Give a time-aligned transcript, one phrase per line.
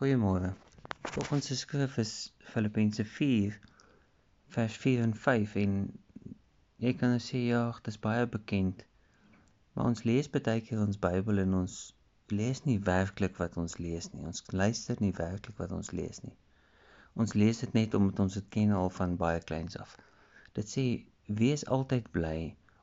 [0.00, 0.54] Goeiemôre.
[1.02, 3.58] Volgens die skrif is Filippense 4
[4.54, 5.74] vers 4 en 5 en
[6.84, 8.80] jy kan nou sê ja, dit is baie bekend.
[9.74, 11.76] Maar ons lees baie keer ons Bybel en ons
[12.32, 14.24] lees nie werklik wat ons lees nie.
[14.32, 16.36] Ons luister nie werklik wat ons lees nie.
[17.12, 19.96] Ons lees dit net omdat ons dit ken al van baie kleins af.
[20.56, 20.88] Dit sê
[21.44, 22.38] wees altyd bly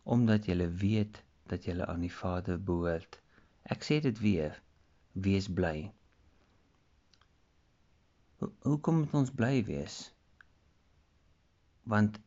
[0.05, 3.17] omdat jy weet dat jy aan die Vader behoort.
[3.65, 4.61] Ek sê dit weer.
[5.17, 5.79] Wees bly.
[8.39, 9.95] Hoekom moet ons bly wees?
[11.93, 12.19] Want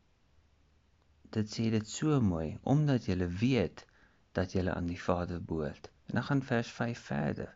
[1.35, 3.85] dit sê dit so mooi omdat jy weet
[4.35, 5.87] dat jy aan die Vader behoort.
[6.07, 7.53] En dan gaan vers 5 verder.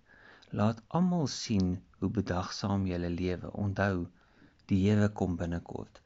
[0.50, 3.52] Laat almal sien hoe bedagsaam jy lewe.
[3.52, 4.08] Onthou,
[4.72, 6.02] die Here kom binnekort.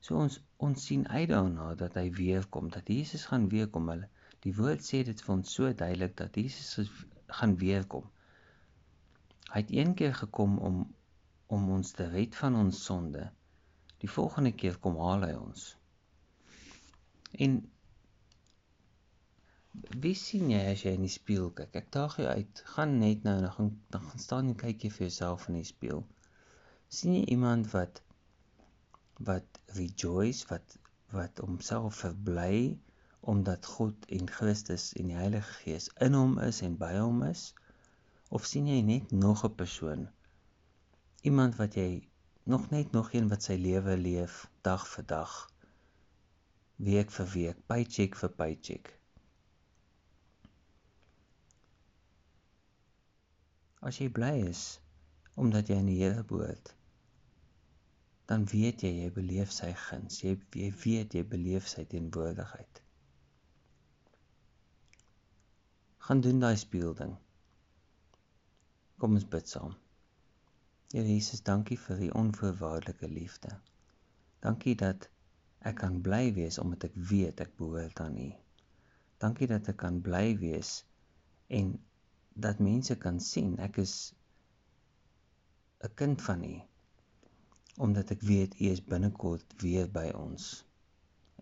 [0.00, 3.88] So ons ons sien uit daarna dat hy weer kom, dat Jesus gaan weer kom.
[3.88, 4.10] Hulle
[4.44, 6.90] die woord sê dit vir ons so duidelik dat Jesus
[7.38, 8.04] gaan weer kom.
[9.54, 10.84] Hy het een keer gekom om
[11.46, 13.24] om ons te red van ons sonde.
[14.02, 15.64] Die volgende keer kom haal hy ons.
[17.46, 17.58] En
[20.04, 21.76] wie sien jy as jy in die spieël kyk?
[21.80, 24.90] Ek daag jou uit, gaan net nou en gaan dan gaan staan en kyk jy
[24.96, 26.04] vir jouself in die spieël.
[26.94, 28.00] sien jy iemand wat
[29.28, 30.76] wat rejoice wat
[31.14, 32.78] wat homself verbly
[33.32, 37.48] omdat God en Christus en die Heilige Gees in hom is en by hom is?
[38.30, 40.06] Of sien jy net nog 'n persoon
[41.24, 42.08] iemand wat jy
[42.52, 44.32] nog net nog een wat sy lewe leef
[44.66, 45.34] dag vir dag
[46.88, 48.90] week vir week paycheck vir paycheck.
[53.80, 54.64] As jy bly is
[55.40, 56.74] omdat jy in die Here behoort
[58.28, 62.82] dan weet jy jy beleef sy guns jy jy weet jy beleef sy teenwoordigheid.
[66.04, 67.16] Gaan doen daai speelding.
[69.00, 69.72] Kom ons bid saam
[70.92, 73.56] Here Jesus, dankie vir u onvoorwaardelike liefde.
[74.44, 75.08] Dankie dat
[75.64, 78.28] ek kan bly wees omdat ek weet ek behoort aan U.
[79.24, 80.84] Dankie dat ek kan bly wees
[81.48, 81.72] en
[82.46, 83.94] dat mense kan sien ek is
[85.88, 86.54] 'n kind van U
[87.76, 90.64] omdat ek weet U is binnekort weer by ons.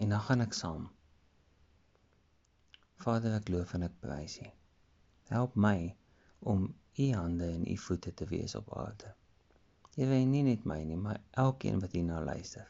[0.00, 0.86] En dan gaan ek saam.
[3.04, 4.48] Vader, ek loof en ek prys U.
[5.28, 5.94] Help my
[6.38, 9.12] om U hande en U voete te wees op aarde.
[9.96, 12.68] Here, nie net my nie, maar elkeen wat hierna luister.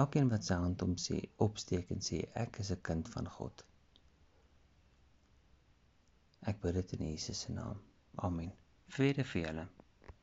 [0.00, 3.64] Elkeen wat sy hand om sê, opsteek en sê ek is 'n kind van God.
[6.50, 7.78] Ek bid dit in Jesus se naam.
[8.16, 8.52] Amen.
[8.96, 9.68] Vrede vir julle.